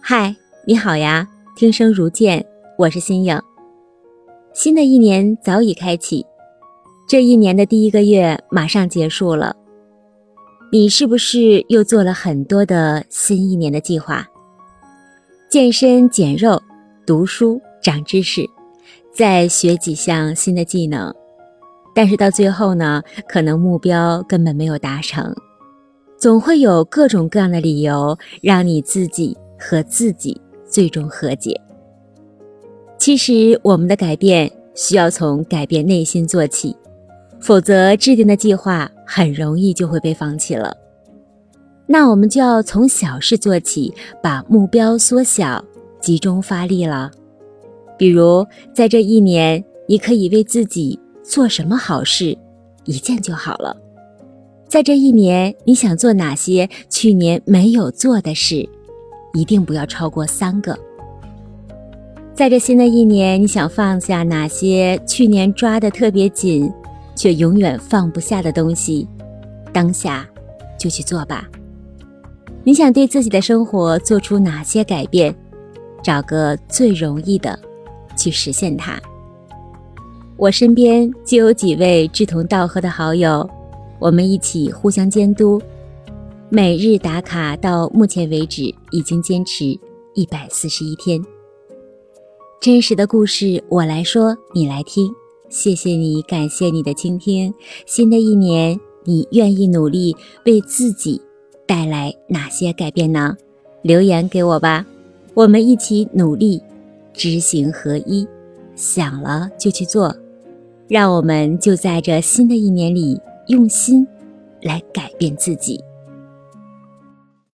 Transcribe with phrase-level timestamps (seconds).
[0.00, 0.34] 嗨，
[0.66, 1.28] 你好呀！
[1.56, 2.44] 听声如见，
[2.76, 3.40] 我是新颖。
[4.52, 6.24] 新的一年早已开启，
[7.08, 9.54] 这一年的第一个月马上结束了。
[10.70, 14.26] 你是不是又做了很多的新一年的计划？
[15.50, 16.60] 健身、减肉、
[17.06, 18.48] 读书、长知识，
[19.12, 21.14] 再学几项新的技能。
[21.94, 25.34] 但是到最后呢，可能目标根本没有达成，
[26.22, 29.36] 总会有各种各样的理由让你自己。
[29.64, 31.60] 和自己最终和解。
[32.98, 36.76] 其实，我们的改变需要从改变内心做起，
[37.38, 40.76] 否则制定的计划很容易就会被放弃了。
[41.86, 45.64] 那我们就要从小事做起，把目标缩小，
[46.00, 47.08] 集中发力了。
[47.96, 52.36] 比如，在这一年，你可以为自己做什么好事，
[52.84, 53.76] 一件就好了。
[54.72, 58.66] 在这一年，你想做哪些去年没有做的事？
[59.34, 60.74] 一定不要超过三个。
[62.32, 66.72] 在这新的一年，你想放下哪些去年抓得特别紧，
[67.14, 69.06] 却永远放不下的东西？
[69.74, 70.26] 当下
[70.78, 71.46] 就去做吧。
[72.64, 75.34] 你想对自己的生活做出哪些改变？
[76.02, 77.58] 找个最容易的
[78.16, 78.98] 去实现它。
[80.38, 83.46] 我身边就有几位志同道合的好友，
[84.02, 85.62] 我们一起互相监督。
[86.48, 89.78] 每日打卡到目前为止已经坚持
[90.14, 91.24] 一百四十一天。
[92.60, 95.08] 真实的故事我来说，你来听。
[95.48, 97.54] 谢谢你，感谢你的倾听。
[97.86, 100.16] 新的一年，你愿意努力
[100.46, 101.22] 为自己
[101.64, 103.36] 带来哪些改变呢？
[103.82, 104.84] 留言给我吧，
[105.32, 106.60] 我们一起努力，
[107.14, 108.26] 知行合一，
[108.74, 110.12] 想了就去做。
[110.88, 113.18] 让我们就在这新的一年里
[113.52, 114.06] 用心
[114.62, 115.78] 来改变自己。